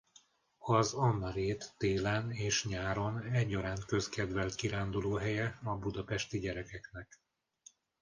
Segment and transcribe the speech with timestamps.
[0.65, 7.19] Az Anna-rét télen és nyáron egyaránt közkedvelt kirándulóhelye a budapesti gyerekeknek.